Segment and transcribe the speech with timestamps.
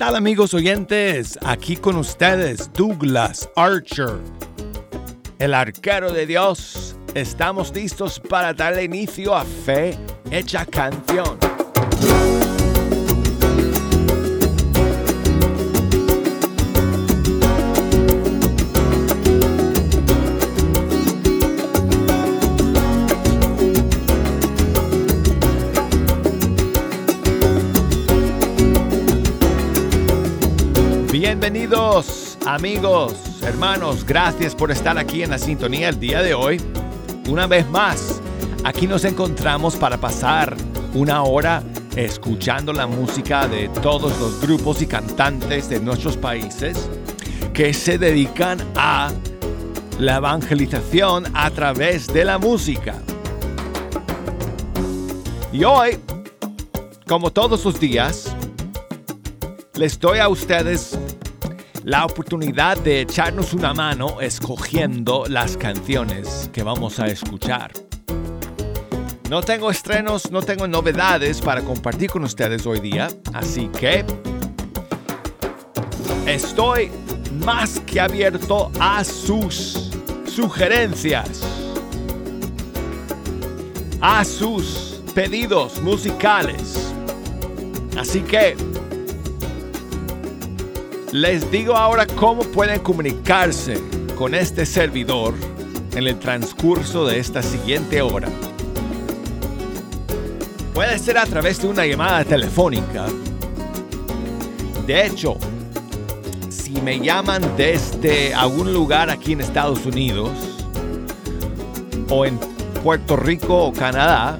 [0.00, 1.38] ¿Qué tal amigos oyentes?
[1.44, 4.18] Aquí con ustedes Douglas Archer,
[5.38, 6.96] el arquero de Dios.
[7.12, 9.98] Estamos listos para darle inicio a Fe
[10.30, 11.38] Hecha Canción.
[31.40, 36.60] Bienvenidos amigos, hermanos, gracias por estar aquí en la sintonía el día de hoy.
[37.30, 38.20] Una vez más,
[38.62, 40.54] aquí nos encontramos para pasar
[40.92, 41.62] una hora
[41.96, 46.90] escuchando la música de todos los grupos y cantantes de nuestros países
[47.54, 49.10] que se dedican a
[49.98, 52.96] la evangelización a través de la música.
[55.54, 55.98] Y hoy,
[57.08, 58.36] como todos los días,
[59.72, 60.98] les doy a ustedes
[61.84, 67.72] la oportunidad de echarnos una mano escogiendo las canciones que vamos a escuchar.
[69.28, 74.04] No tengo estrenos, no tengo novedades para compartir con ustedes hoy día, así que
[76.26, 76.90] estoy
[77.44, 79.90] más que abierto a sus
[80.26, 81.42] sugerencias,
[84.00, 86.92] a sus pedidos musicales.
[87.96, 88.56] Así que
[91.12, 93.80] les digo ahora cómo pueden comunicarse
[94.16, 95.34] con este servidor
[95.92, 98.28] en el transcurso de esta siguiente hora.
[100.72, 103.06] Puede ser a través de una llamada telefónica.
[104.86, 105.36] De hecho,
[106.48, 110.30] si me llaman desde algún lugar aquí en Estados Unidos
[112.08, 112.38] o en
[112.84, 114.38] Puerto Rico o Canadá,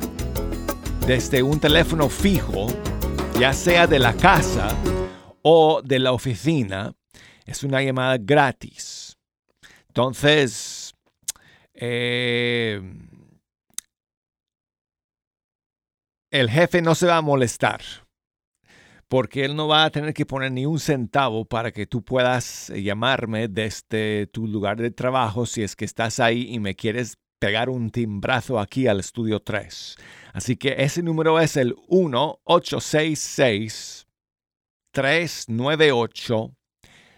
[1.07, 2.69] desde un teléfono fijo,
[3.39, 4.69] ya sea de la casa,
[5.43, 6.95] o de la oficina,
[7.47, 9.17] es una llamada gratis.
[9.89, 10.95] Entonces,
[11.75, 12.81] eh,
[16.31, 17.81] el jefe no se va a molestar
[19.11, 22.69] porque él no va a tener que poner ni un centavo para que tú puedas
[22.69, 27.71] llamarme desde tu lugar de trabajo si es que estás ahí y me quieres pegar
[27.71, 29.97] un timbrazo aquí al estudio 3.
[30.33, 34.07] Así que ese número es el 1866
[34.93, 36.55] 398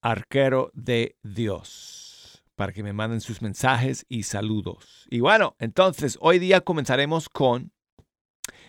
[0.00, 2.03] Arquero de Dios
[2.56, 5.06] para que me manden sus mensajes y saludos.
[5.10, 7.72] Y bueno, entonces hoy día comenzaremos con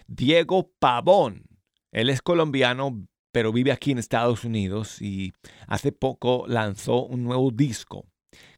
[0.07, 1.43] Diego Pavón.
[1.91, 5.33] Él es colombiano, pero vive aquí en Estados Unidos y
[5.67, 8.05] hace poco lanzó un nuevo disco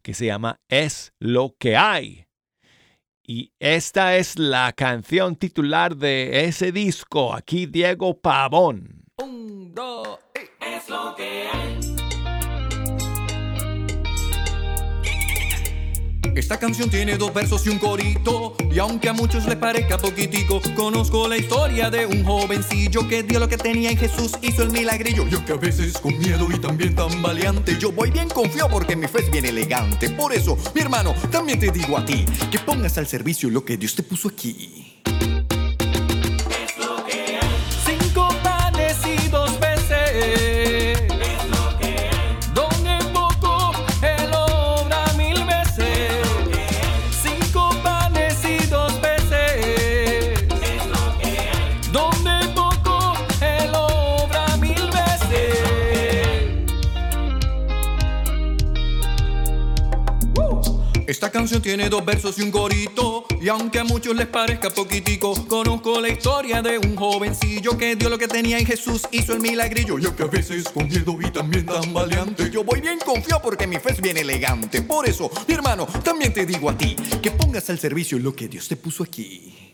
[0.01, 2.27] que se llama Es lo que hay.
[3.29, 7.33] Y esta es la canción titular de ese disco.
[7.33, 9.03] Aquí Diego Pavón.
[9.17, 11.76] Un, dos, es lo que hay.
[16.37, 20.61] Esta canción tiene dos versos y un corito Y aunque a muchos les parezca poquitico
[20.75, 24.69] Conozco la historia de un jovencillo Que dio lo que tenía en Jesús, hizo el
[24.69, 25.27] milagrillo.
[25.27, 28.95] Yo que a veces con miedo y también tan valiente Yo voy bien confío porque
[28.95, 30.11] mi fe es bien elegante.
[30.11, 33.75] Por eso, mi hermano, también te digo a ti Que pongas al servicio lo que
[33.75, 35.01] Dios te puso aquí
[61.17, 63.25] Esta canción tiene dos versos y un corito.
[63.41, 68.07] Y aunque a muchos les parezca poquitico, conozco la historia de un jovencillo que dio
[68.07, 69.97] lo que tenía en Jesús, hizo el milagrillo.
[69.97, 72.51] Yo que a veces con miedo y también tan valiente.
[72.51, 74.83] Yo voy bien confiado porque mi fe es bien elegante.
[74.83, 78.47] Por eso, mi hermano, también te digo a ti que pongas al servicio lo que
[78.47, 79.71] Dios te puso aquí.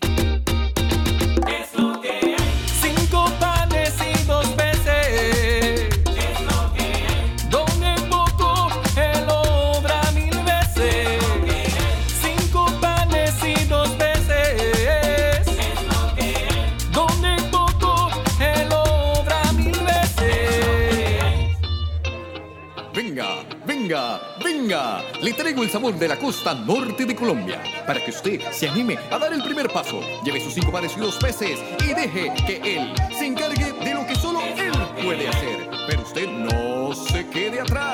[25.53, 29.19] Traigo el sabor de la costa norte de Colombia para que usted se anime a
[29.19, 30.01] dar el primer paso.
[30.23, 34.03] Lleve sus cinco pares y dos peces y deje que él se encargue de lo
[34.07, 34.71] que solo él
[35.03, 35.69] puede hacer.
[35.87, 37.92] Pero usted no se quede atrás.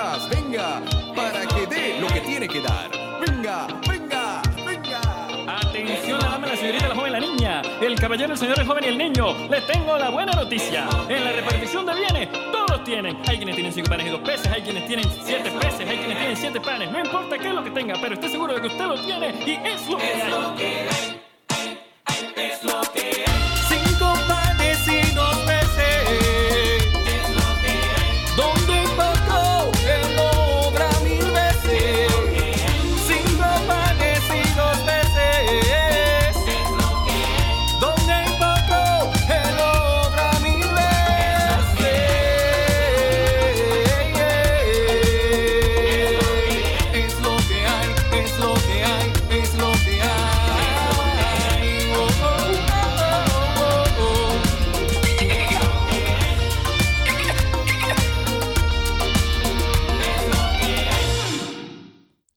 [8.00, 9.50] Caballero, el señor, el joven y el niño.
[9.50, 10.88] Les tengo la buena noticia.
[11.10, 13.18] En la repartición de bienes, todos tienen.
[13.28, 16.18] Hay quienes tienen cinco panes y dos peces, hay quienes tienen siete peces, hay quienes
[16.18, 16.92] tienen siete panes.
[16.92, 19.34] No importa qué es lo que tenga, pero esté seguro de que usted lo tiene
[19.46, 21.22] y es lo que hay.
[22.62, 22.82] Cinco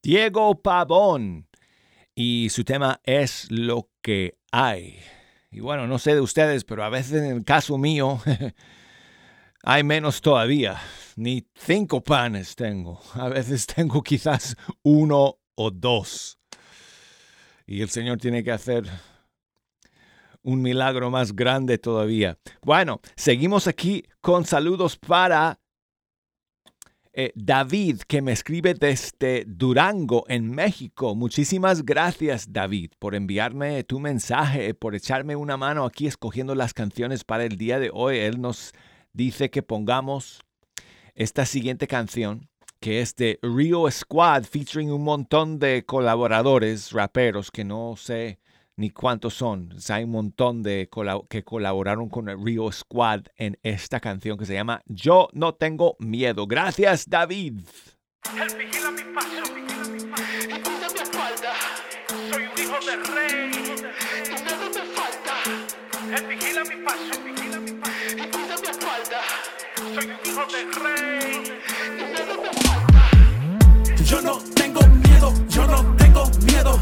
[0.03, 1.47] Diego Pavón.
[2.13, 4.99] Y su tema es lo que hay.
[5.49, 8.19] Y bueno, no sé de ustedes, pero a veces en el caso mío
[9.63, 10.79] hay menos todavía.
[11.15, 13.01] Ni cinco panes tengo.
[13.13, 16.37] A veces tengo quizás uno o dos.
[17.65, 18.83] Y el Señor tiene que hacer
[20.41, 22.37] un milagro más grande todavía.
[22.61, 25.62] Bueno, seguimos aquí con saludos para
[27.15, 31.13] eh, David, que me escribe desde Durango, en México.
[31.13, 37.23] Muchísimas gracias, David, por enviarme tu mensaje, por echarme una mano aquí escogiendo las canciones
[37.23, 38.17] para el día de hoy.
[38.17, 38.73] Él nos
[39.13, 40.41] dice que pongamos
[41.13, 42.49] esta siguiente canción,
[42.79, 48.39] que es de Rio Squad, featuring un montón de colaboradores, raperos, que no sé
[48.75, 49.73] ni cuántos son.
[49.73, 53.99] O sea, hay un montón de colab- que colaboraron con el Rio Squad en esta
[53.99, 56.47] canción que se llama Yo no tengo miedo.
[56.47, 57.59] Gracias, David.
[58.39, 60.23] Él vigila mi paso, vigila mi paso.
[60.43, 61.53] Y cuida mi espalda.
[62.31, 63.51] Soy un hijo del rey.
[64.29, 65.33] Y nada me falta.
[66.17, 67.93] Él vigila mi paso, vigila mi paso.
[68.11, 69.21] Y cuida mi espalda.
[69.93, 71.43] Soy un hijo del rey.
[71.99, 74.03] Y nada me falta.
[74.03, 76.79] Yo no tengo miedo, yo no tengo miedo.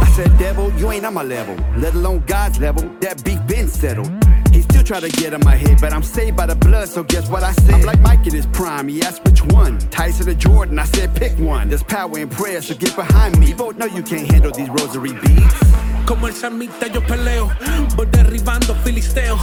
[0.00, 2.88] I said, devil, you ain't on my level, let alone God's level.
[3.00, 4.10] That beef been settled.
[4.52, 7.02] He still try to get in my head, but I'm saved by the blood, so
[7.02, 7.74] guess what I said?
[7.74, 9.78] I'm like Mike in his prime, he asked which one.
[9.90, 11.68] Tyson or Jordan, I said pick one.
[11.68, 13.52] There's power in prayer, so get behind me.
[13.54, 15.93] Both know you can't handle these rosary beads.
[16.06, 17.50] Como el samita yo peleo,
[17.96, 19.40] voy derribando filisteos.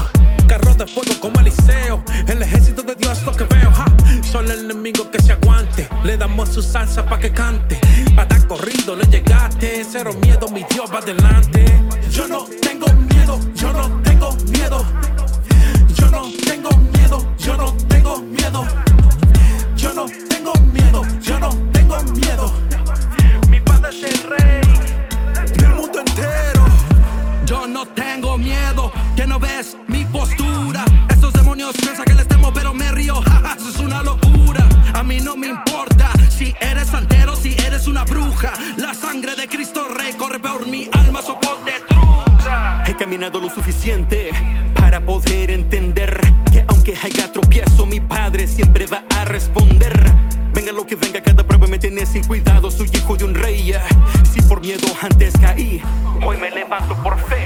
[0.48, 2.03] Carros de fuego como Eliseo.
[2.27, 3.72] El ejército de Dios lo que veo.
[3.72, 3.86] ja.
[4.32, 5.89] Solo el enemigo que se aguante.
[6.03, 7.80] Le damos su salsa pa' que cante.
[8.15, 9.84] Para corrido le llegaste.
[9.89, 11.65] Cero miedo, mi Dios va adelante.
[12.12, 14.86] Yo no tengo miedo, yo no tengo miedo.
[15.96, 18.68] Yo no tengo miedo, yo no tengo miedo.
[19.75, 21.50] Yo no tengo miedo, yo no
[29.31, 30.83] no ves mi postura.
[31.07, 33.15] Esos demonios piensan que les temo, pero me río.
[33.21, 34.67] jaja, Eso es una locura.
[34.93, 38.51] A mí no me importa si eres santero, si eres una bruja.
[38.75, 41.71] La sangre de Cristo Rey corre por mi alma, soporte
[42.85, 44.31] He caminado lo suficiente
[44.75, 46.19] para poder entender
[46.51, 49.93] que aunque haya tropiezo, mi padre siempre va a responder.
[50.53, 52.69] Venga lo que venga, cada prueba me tiene sin cuidado.
[52.69, 53.73] Soy hijo de un rey.
[54.29, 55.81] Si por miedo antes caí,
[56.21, 57.40] hoy me levanto por fe.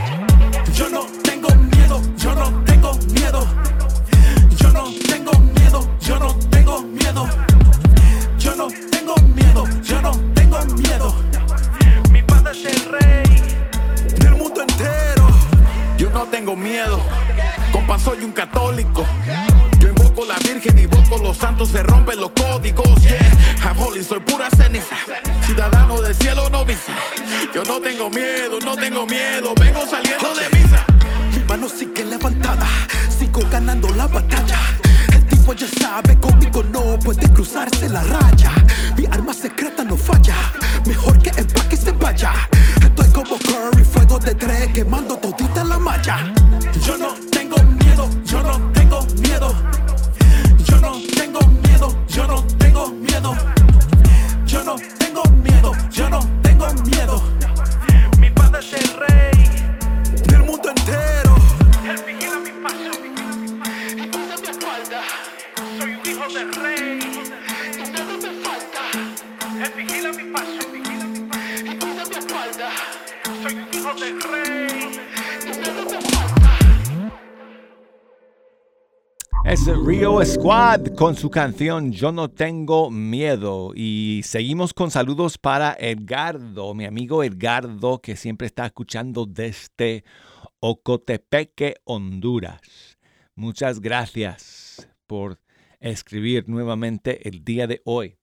[80.96, 87.24] Con su canción Yo no tengo miedo y seguimos con saludos para Edgardo, mi amigo
[87.24, 90.04] Edgardo que siempre está escuchando desde
[90.60, 93.00] Ocotepeque, Honduras.
[93.34, 95.40] Muchas gracias por
[95.80, 98.20] escribir nuevamente el día de hoy.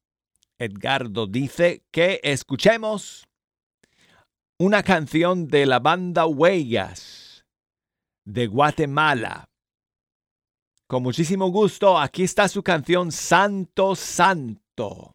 [0.58, 3.26] Edgardo dice que escuchemos
[4.60, 7.44] una canción de la banda Huellas
[8.24, 9.48] de Guatemala
[10.92, 15.11] con muchísimo gusto, aquí está su canción Santo Santo.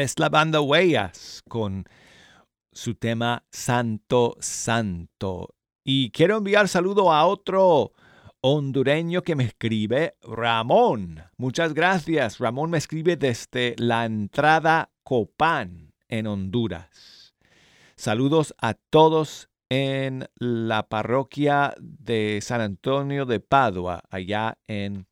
[0.00, 1.84] Es la banda Huellas con
[2.72, 5.54] su tema Santo Santo.
[5.84, 7.92] Y quiero enviar saludo a otro
[8.40, 11.22] hondureño que me escribe, Ramón.
[11.36, 12.38] Muchas gracias.
[12.38, 17.34] Ramón me escribe desde la entrada Copán en Honduras.
[17.94, 25.06] Saludos a todos en la parroquia de San Antonio de Padua, allá en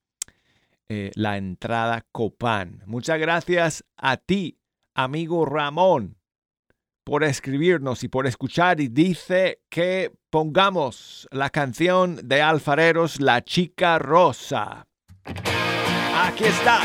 [0.88, 2.82] eh, la entrada Copán.
[2.86, 4.57] Muchas gracias a ti,
[4.98, 6.16] amigo Ramón,
[7.04, 8.80] por escribirnos y por escuchar.
[8.80, 14.86] Y dice que pongamos la canción de Alfareros, La Chica Rosa.
[15.24, 16.80] Aquí está.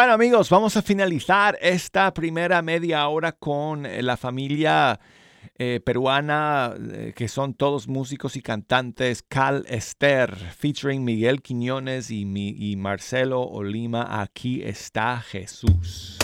[0.00, 4.98] Bueno amigos, vamos a finalizar esta primera media hora con eh, la familia
[5.58, 12.24] eh, peruana eh, que son todos músicos y cantantes Cal Esther, featuring Miguel Quiñones y,
[12.24, 14.22] mi, y Marcelo Olima.
[14.22, 16.16] Aquí está Jesús.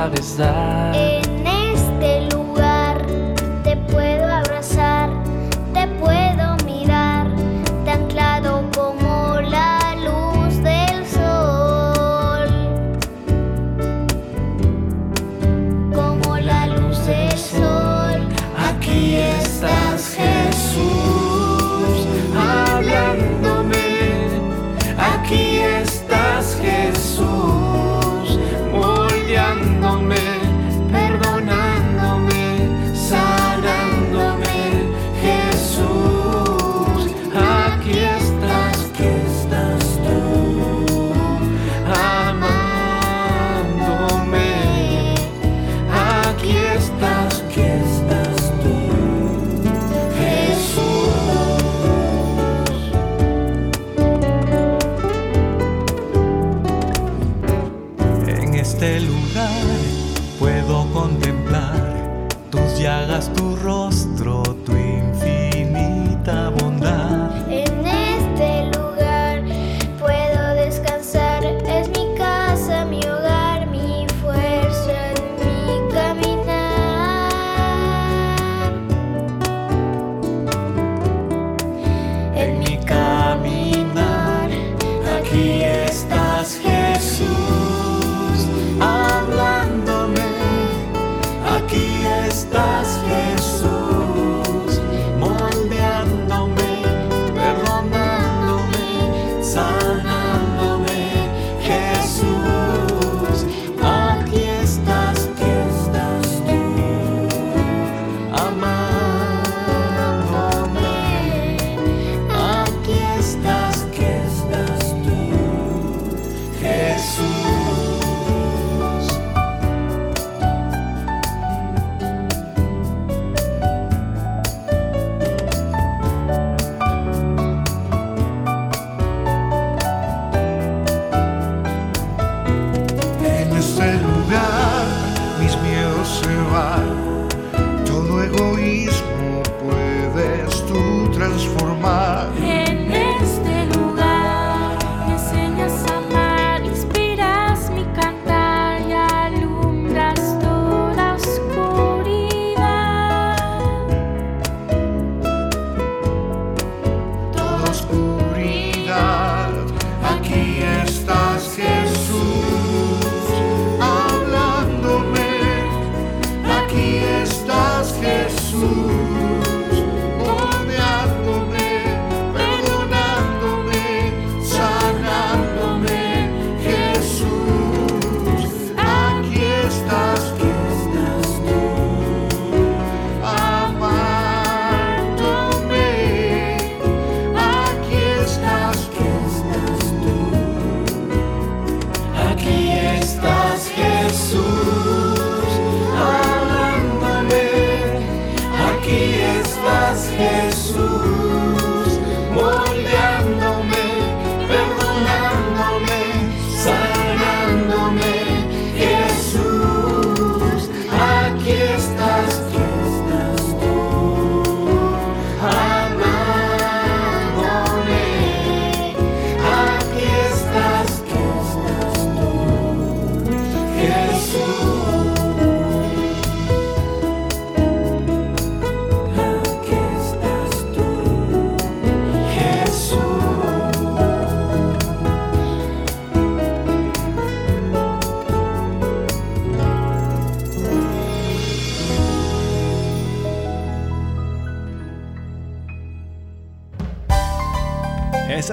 [0.00, 0.94] escravizar.
[0.94, 1.19] É.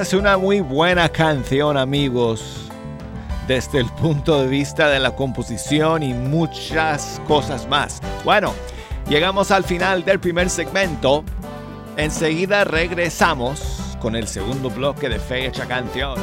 [0.07, 2.69] es una muy buena canción, amigos,
[3.45, 7.99] desde el punto de vista de la composición y muchas cosas más.
[8.23, 8.53] Bueno,
[9.09, 11.25] llegamos al final del primer segmento.
[11.97, 16.17] Enseguida regresamos con el segundo bloque de Fecha Canción.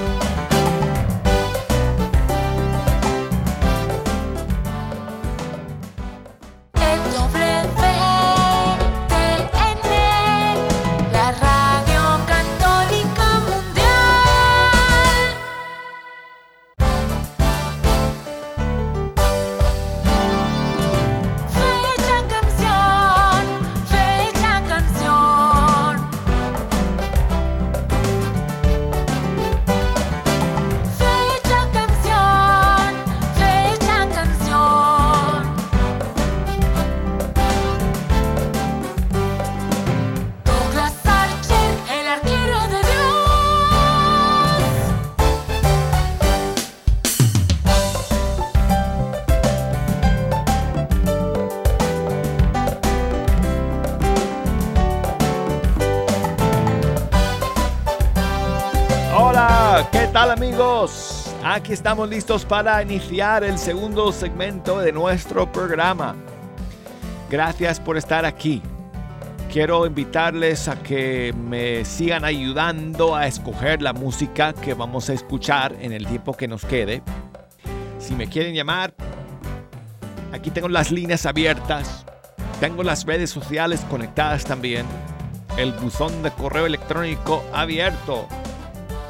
[61.74, 66.14] Estamos listos para iniciar el segundo segmento de nuestro programa.
[67.28, 68.62] Gracias por estar aquí.
[69.52, 75.74] Quiero invitarles a que me sigan ayudando a escoger la música que vamos a escuchar
[75.80, 77.02] en el tiempo que nos quede.
[77.98, 78.94] Si me quieren llamar,
[80.32, 82.06] aquí tengo las líneas abiertas.
[82.60, 84.87] Tengo las redes sociales conectadas también.
[85.56, 88.28] El buzón de correo electrónico abierto.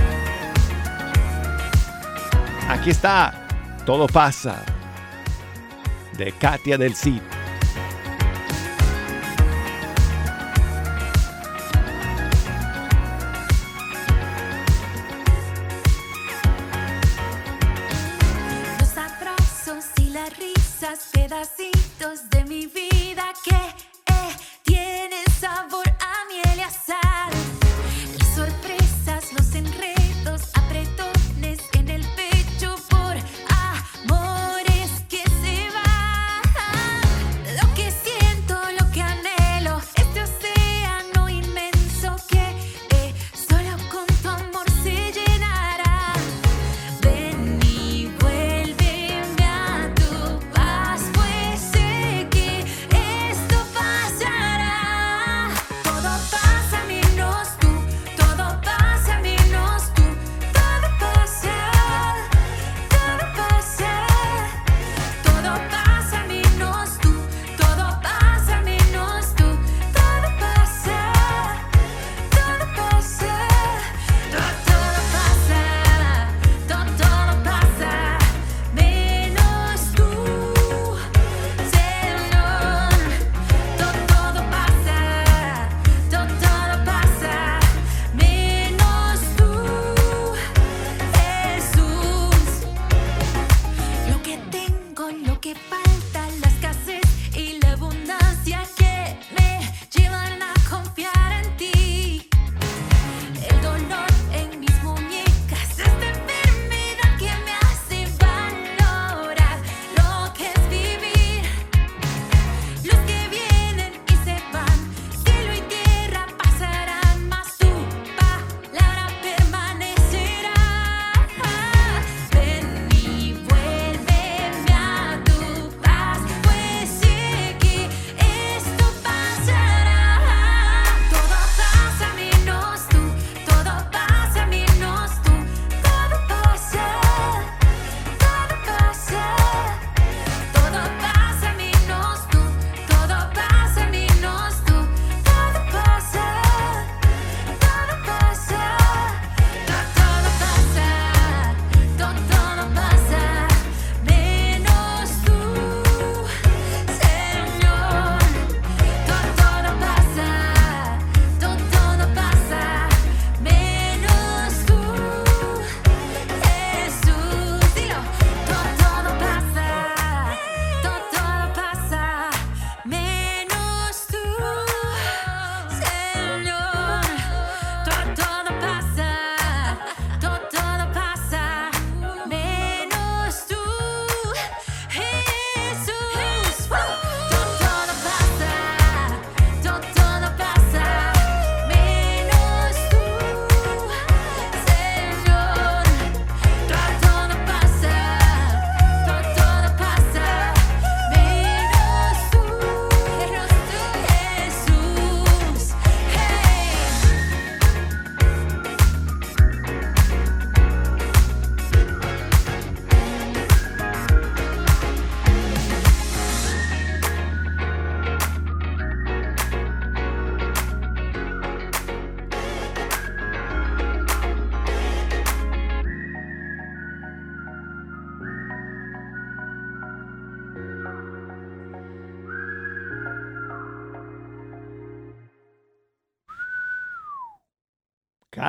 [2.69, 3.47] Aquí está,
[3.85, 4.65] todo pasa,
[6.17, 7.21] de Katia del Cid.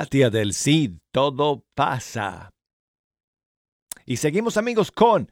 [0.08, 2.54] Katia del Cid, todo pasa.
[4.06, 5.30] Y seguimos amigos con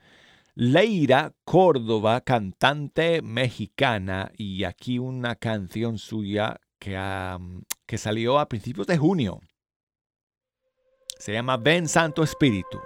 [0.53, 6.99] Leira Córdoba, cantante mexicana, y aquí una canción suya que,
[7.86, 9.39] que salió a principios de junio.
[11.19, 12.82] Se llama Ven Santo Espíritu.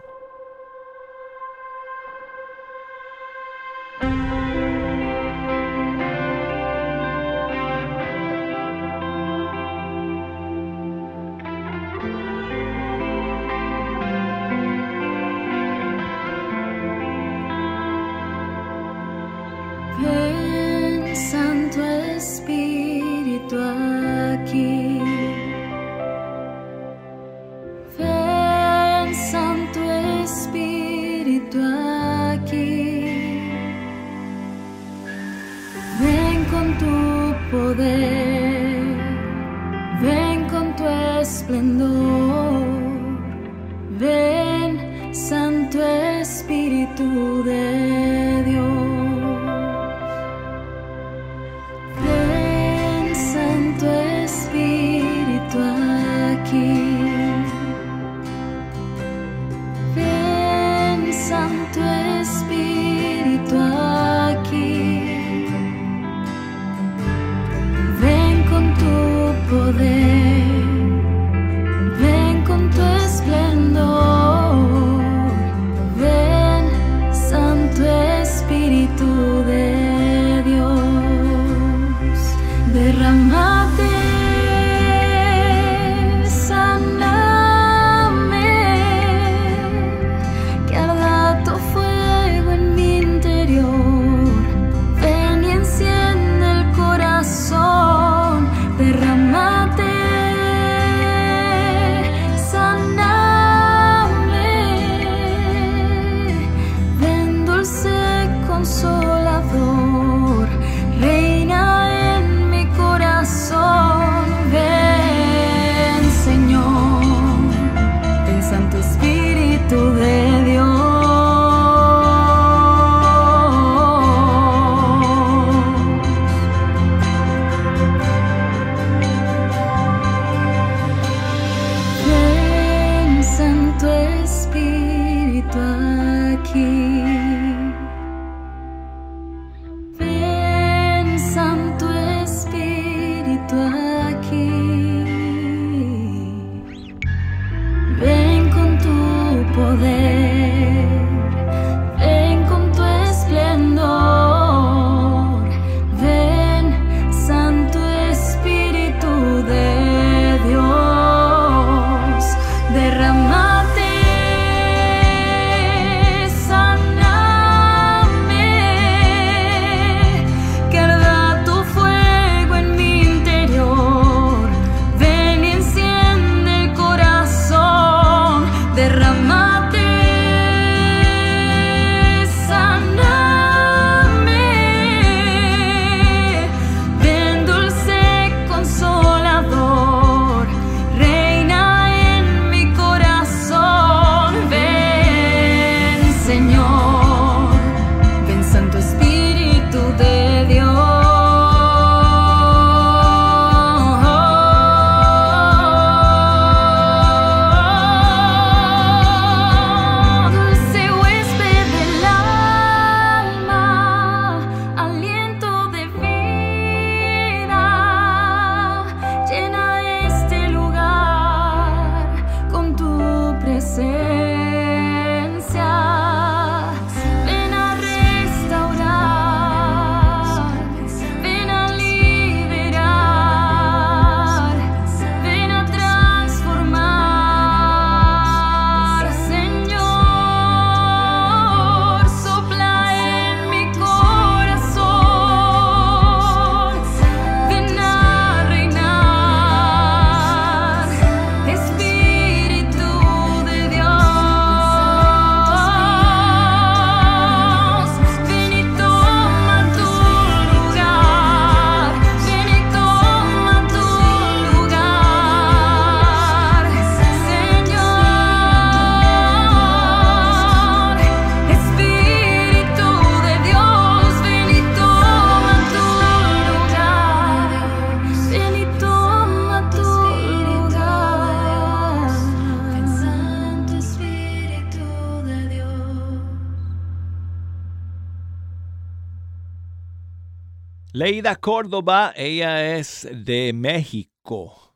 [291.35, 294.75] Córdoba, ella es de México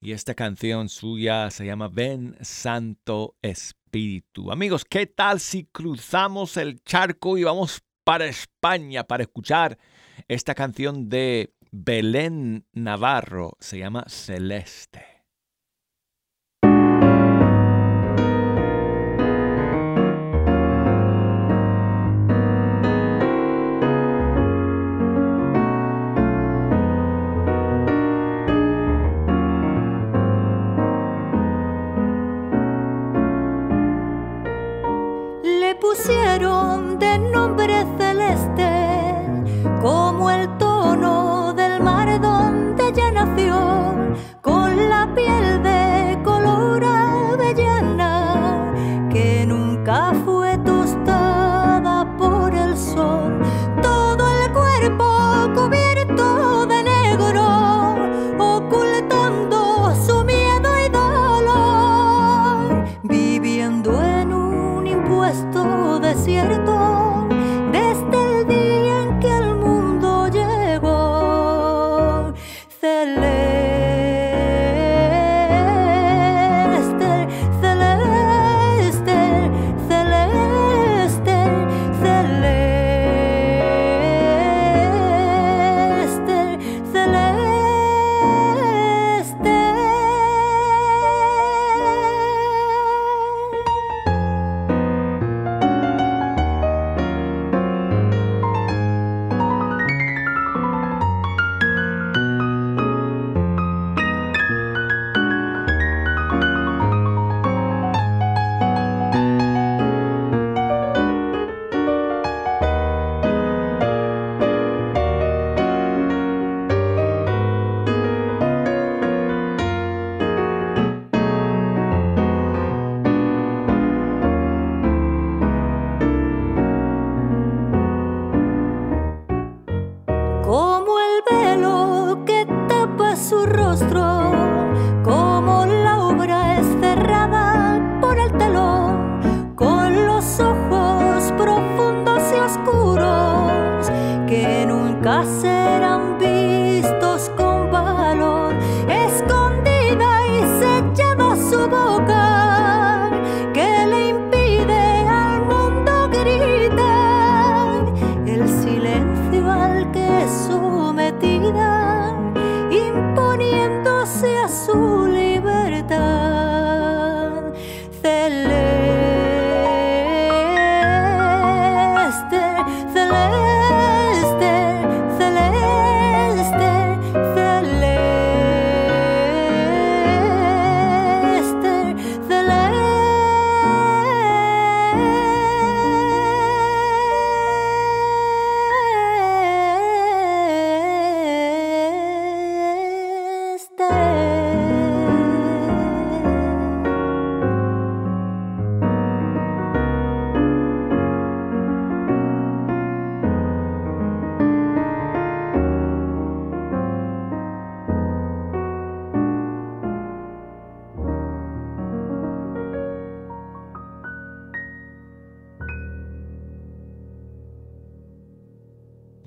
[0.00, 4.52] y esta canción suya se llama Ven Santo Espíritu.
[4.52, 9.78] Amigos, ¿qué tal si cruzamos el charco y vamos para España para escuchar
[10.28, 13.56] esta canción de Belén Navarro?
[13.58, 15.15] Se llama Celeste.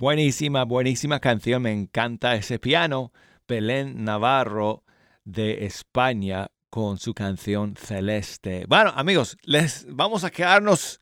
[0.09, 1.61] Buenísima, buenísima canción.
[1.61, 3.13] Me encanta ese piano.
[3.47, 4.83] Belén Navarro
[5.23, 8.65] de España con su canción Celeste.
[8.67, 10.99] Bueno, amigos, les vamos a quedarnos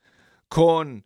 [0.50, 1.06] con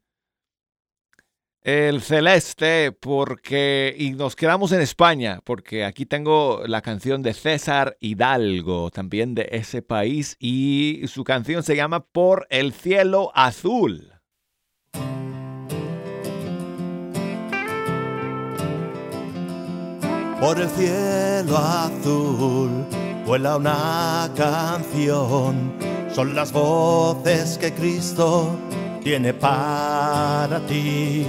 [1.61, 7.97] el Celeste porque y nos quedamos en España porque aquí tengo la canción de César
[7.99, 14.10] Hidalgo, también de ese país y su canción se llama Por el cielo azul.
[20.41, 22.83] Por el cielo azul
[23.27, 25.71] vuela una canción.
[26.15, 28.57] Son las voces que Cristo
[29.03, 31.27] tiene para ti.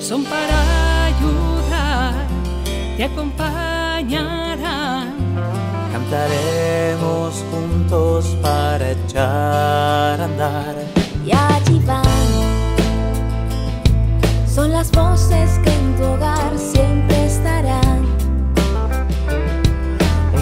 [0.00, 2.14] son para ayudar,
[2.96, 5.14] te acompañarán.
[5.92, 10.74] Cantaremos juntos para echar a andar.
[11.24, 12.02] Y allí van.
[14.52, 16.97] Son las voces que en tu hogar siempre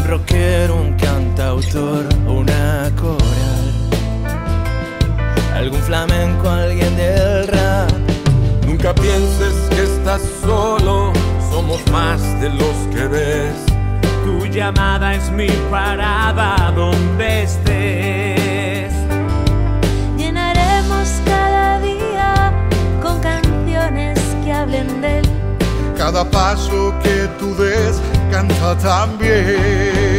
[0.06, 3.74] rockero, un cantautor, una coral.
[5.54, 7.90] Algún flamenco, alguien del rap.
[8.66, 11.12] Nunca pienses que estás solo,
[11.50, 11.80] somos
[14.56, 18.92] llamada es mi parada donde estés.
[20.16, 22.52] Llenaremos cada día
[23.02, 25.28] con canciones que hablen de él.
[25.98, 28.00] Cada paso que tú des,
[28.30, 30.15] canta también.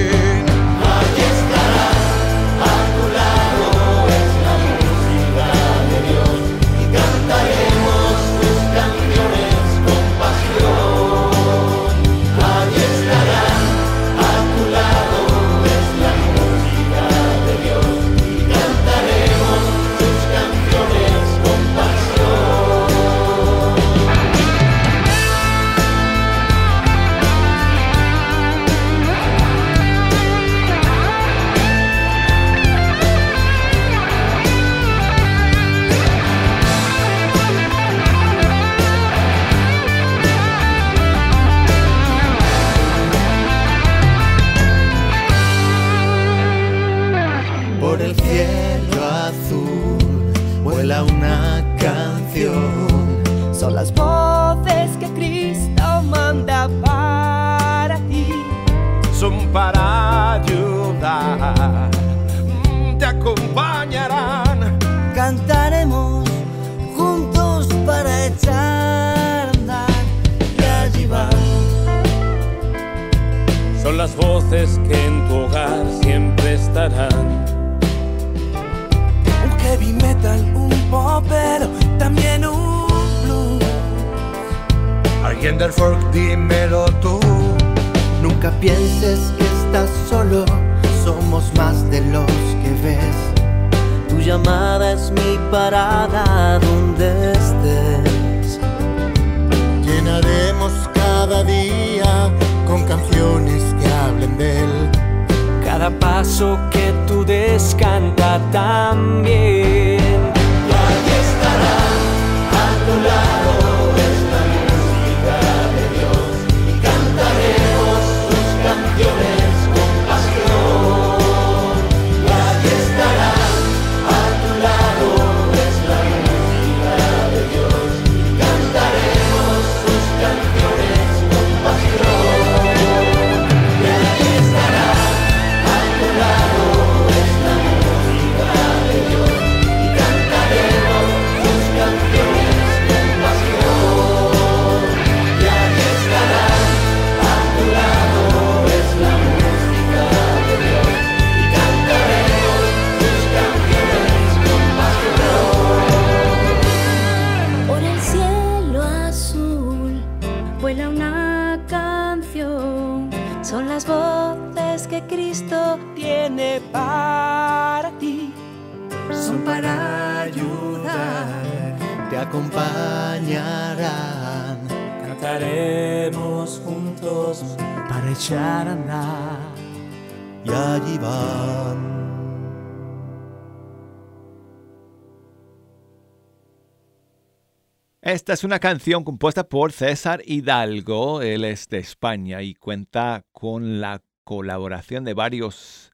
[188.01, 193.81] Esta es una canción compuesta por César Hidalgo, él es de España y cuenta con
[193.81, 195.91] la colaboración de varios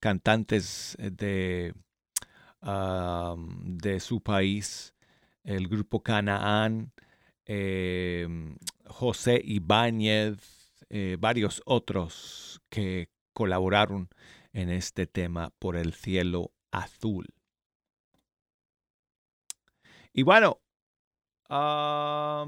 [0.00, 1.72] cantantes de,
[2.60, 4.94] de su país,
[5.42, 6.92] el grupo Canaán,
[7.46, 8.28] eh,
[8.84, 14.10] José Ibáñez, eh, varios otros que colaboraron
[14.52, 17.28] en este tema por el cielo azul.
[20.12, 20.60] Y bueno,
[21.50, 22.46] no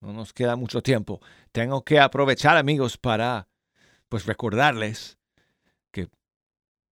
[0.00, 1.20] nos queda mucho tiempo.
[1.52, 3.48] Tengo que aprovechar, amigos, para
[4.08, 5.18] pues recordarles
[5.90, 6.08] que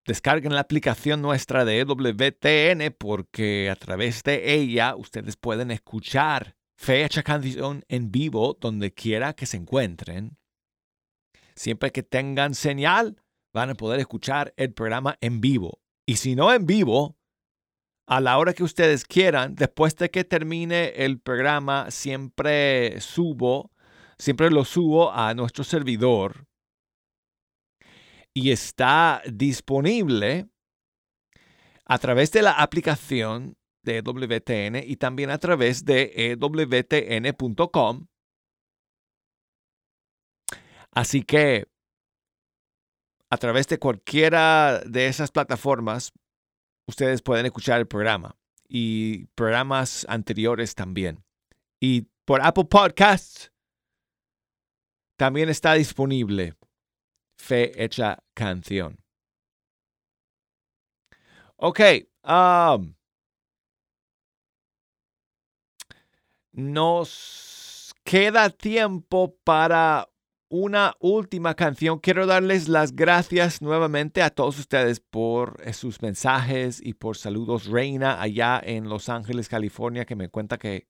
[0.05, 7.23] descarguen la aplicación nuestra de EWTN porque a través de ella ustedes pueden escuchar fecha
[7.23, 10.37] canción en vivo donde quiera que se encuentren.
[11.55, 13.15] Siempre que tengan señal,
[13.53, 15.79] van a poder escuchar el programa en vivo.
[16.05, 17.15] Y si no en vivo,
[18.07, 23.71] a la hora que ustedes quieran, después de que termine el programa, siempre subo,
[24.17, 26.45] siempre lo subo a nuestro servidor
[28.33, 30.49] y está disponible
[31.85, 38.07] a través de la aplicación de WTN y también a través de ewtn.com.
[40.91, 41.67] Así que
[43.29, 46.11] a través de cualquiera de esas plataformas,
[46.87, 48.35] ustedes pueden escuchar el programa
[48.67, 51.23] y programas anteriores también.
[51.79, 53.51] Y por Apple Podcasts,
[55.17, 56.55] también está disponible
[57.37, 58.99] Fe Hecha Canción.
[61.57, 61.79] Ok.
[62.23, 62.95] um,
[66.51, 70.09] nos queda tiempo para
[70.49, 71.99] una última canción.
[71.99, 77.65] Quiero darles las gracias nuevamente a todos ustedes por eh, sus mensajes y por saludos.
[77.65, 80.87] Reina allá en Los Ángeles, California, que me cuenta que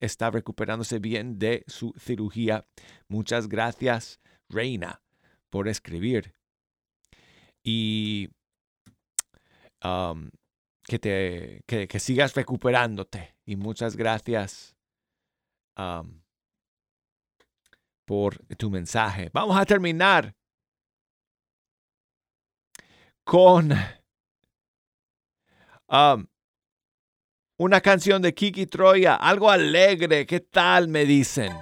[0.00, 2.66] está recuperándose bien de su cirugía.
[3.08, 5.02] Muchas gracias, Reina,
[5.50, 6.34] por escribir.
[7.62, 8.30] Y
[9.82, 10.30] um,
[10.84, 13.36] que, te, que, sigas recuperándote.
[13.44, 14.76] Y muchas gracias
[18.06, 19.28] por tu mensaje.
[19.34, 20.34] Vamos a terminar
[23.24, 23.72] con
[25.88, 26.26] um,
[27.58, 30.24] una canción de Kiki Troya, algo alegre.
[30.24, 31.52] ¿Qué tal me dicen?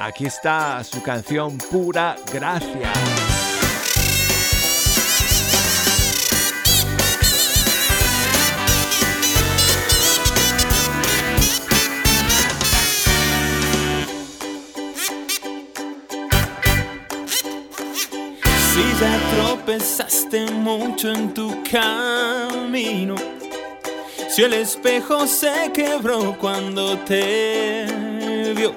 [0.00, 2.92] Aquí está su canción Pura Gracia.
[18.78, 23.16] Si ya tropezaste mucho en tu camino,
[24.28, 27.86] si el espejo se quebró cuando te
[28.56, 28.72] vio,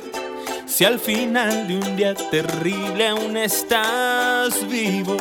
[0.66, 5.18] si al final de un día terrible aún estás vivo,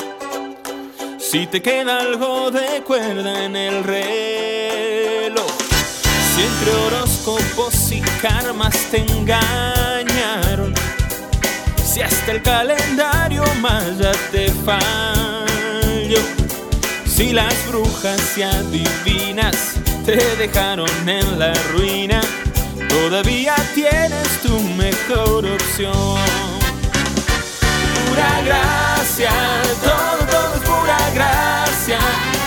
[1.18, 5.51] si te queda algo de cuerda en el reloj,
[6.35, 10.00] si entre horóscopos y karmas te engañaron.
[11.93, 16.20] Si hasta el calendario maya te falló,
[17.05, 19.74] si las brujas y adivinas
[20.07, 22.20] te dejaron en la ruina,
[22.88, 26.16] todavía tienes tu mejor opción.
[28.07, 29.32] Pura gracia,
[29.82, 31.99] todo, todo es pura gracia.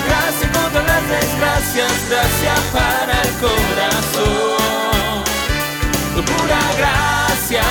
[0.08, 4.64] Gracia contra las desgracias, gracia para el corazón.
[6.16, 7.64] Pura gracia,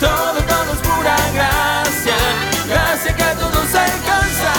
[0.00, 0.29] todo,
[0.82, 2.16] pura gracia.
[2.68, 4.52] Gracia que a todos alcanza.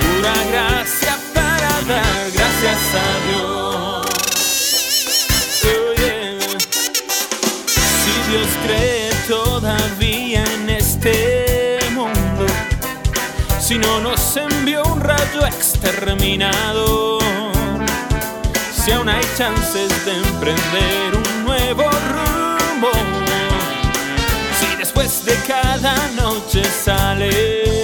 [0.00, 3.78] Pura gracia para dar gracias a Dios.
[8.02, 12.46] Si Dios cree todavía en este mundo,
[13.60, 17.22] si no nos envió un rayo exterminador,
[18.72, 22.90] si aún hay chances de emprender un nuevo rumbo,
[25.28, 27.77] de cada noche sale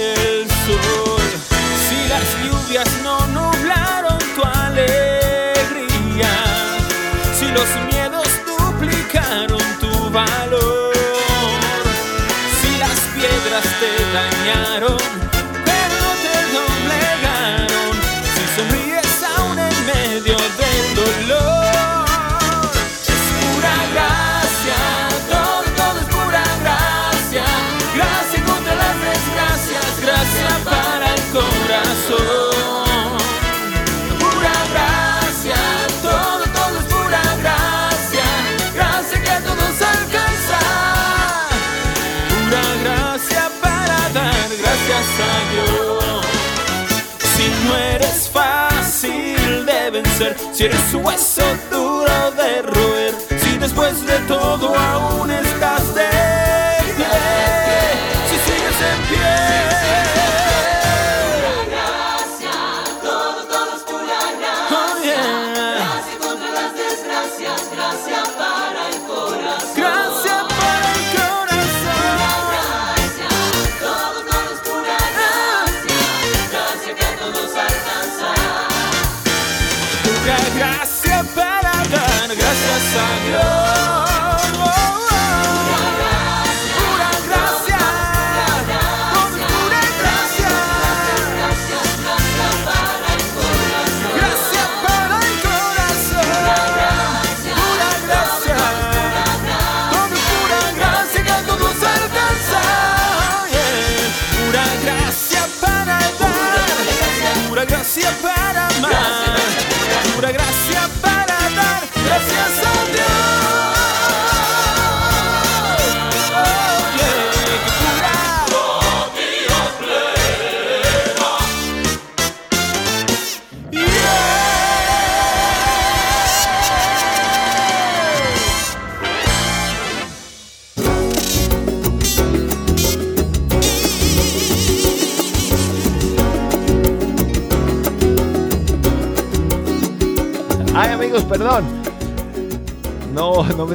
[50.71, 51.34] SOS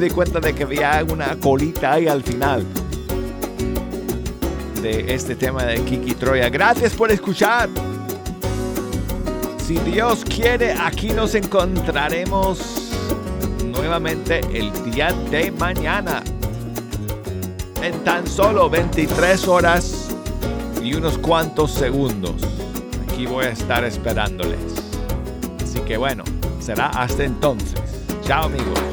[0.00, 2.64] me di cuenta de que había una colita ahí al final
[4.80, 6.48] de este tema de Kiki Troya.
[6.48, 7.68] Gracias por escuchar.
[9.62, 12.90] Si Dios quiere, aquí nos encontraremos
[13.66, 16.22] nuevamente el día de mañana.
[17.82, 20.08] En tan solo 23 horas
[20.82, 22.36] y unos cuantos segundos.
[23.06, 24.60] Aquí voy a estar esperándoles.
[25.62, 26.24] Así que bueno,
[26.58, 27.78] será hasta entonces.
[28.22, 28.89] Chao amigos.